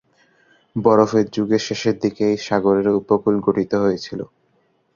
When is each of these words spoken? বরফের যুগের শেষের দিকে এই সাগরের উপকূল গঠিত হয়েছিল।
বরফের 0.75 1.25
যুগের 1.35 1.61
শেষের 1.67 1.95
দিকে 2.03 2.23
এই 2.31 2.39
সাগরের 2.47 2.87
উপকূল 3.01 3.35
গঠিত 3.45 3.71
হয়েছিল। 3.83 4.19